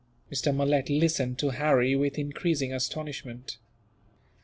[0.33, 0.51] Mr.
[0.51, 3.57] Malet listened to Harry with increasing astonishment.